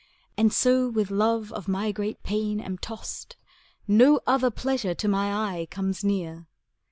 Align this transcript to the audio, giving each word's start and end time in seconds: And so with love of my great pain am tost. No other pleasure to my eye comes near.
And 0.35 0.51
so 0.51 0.89
with 0.89 1.11
love 1.11 1.53
of 1.53 1.67
my 1.67 1.91
great 1.91 2.23
pain 2.23 2.59
am 2.59 2.79
tost. 2.79 3.35
No 3.87 4.19
other 4.25 4.49
pleasure 4.49 4.95
to 4.95 5.07
my 5.07 5.31
eye 5.31 5.67
comes 5.67 6.03
near. 6.03 6.47